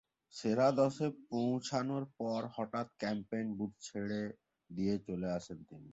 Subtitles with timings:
[0.33, 4.21] সেরা দশে পৌছানোর পর হঠাৎ ক্যাম্পেইন বুথ ছেড়ে
[4.69, 5.89] দিয়ে চলে আসেন তিনি।